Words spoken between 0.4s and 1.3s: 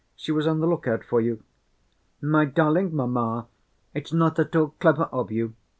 on the look‐out for